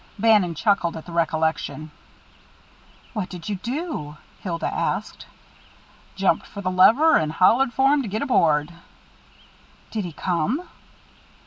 [0.25, 1.91] '"Bannon chuckled at the recollection.
[3.13, 5.27] "What did you do?" Hilda asked.
[6.15, 8.73] "Jumped for the lever, and hollered for him to get aboard."
[9.91, 10.67] "Did he come?"